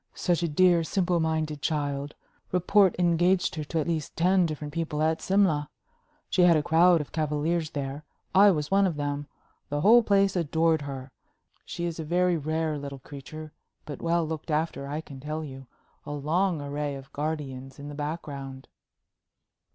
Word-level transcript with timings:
Such 0.15 0.41
a 0.41 0.47
dear, 0.47 0.83
simple 0.83 1.19
minded 1.19 1.61
child! 1.61 2.15
Report 2.51 2.95
engaged 2.97 3.53
her 3.53 3.63
to 3.65 3.77
at 3.79 3.85
least 3.87 4.15
ten 4.17 4.47
different 4.47 4.73
people 4.73 4.99
at 5.03 5.21
Simla. 5.21 5.69
She 6.27 6.41
had 6.41 6.57
a 6.57 6.63
crowd 6.63 7.01
of 7.01 7.11
cavaliers 7.11 7.69
there 7.69 8.03
I 8.33 8.49
was 8.49 8.71
one 8.71 8.87
of 8.87 8.95
them. 8.95 9.27
The 9.69 9.81
whole 9.81 10.01
place 10.01 10.35
adored 10.35 10.81
her. 10.81 11.11
She 11.65 11.85
is 11.85 11.99
a 11.99 12.03
very 12.03 12.35
rare 12.35 12.79
little 12.79 12.97
creature, 12.97 13.51
but 13.85 14.01
well 14.01 14.25
looked 14.25 14.49
after, 14.49 14.87
I 14.87 15.01
can 15.01 15.19
tell 15.19 15.43
you 15.43 15.67
a 16.03 16.13
long 16.13 16.61
array 16.63 16.95
of 16.95 17.13
guardians 17.13 17.77
in 17.77 17.87
the 17.87 17.93
background." 17.93 18.69